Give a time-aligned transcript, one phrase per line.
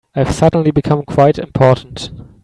[0.15, 2.09] I've suddenly become quite important.